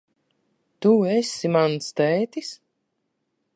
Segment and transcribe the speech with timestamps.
[0.85, 2.53] Tu esi mans tētis?